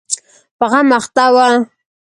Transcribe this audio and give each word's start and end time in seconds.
په 0.57 0.65
غم 0.71 0.87
اخته 0.97 1.25
و. 1.33 1.35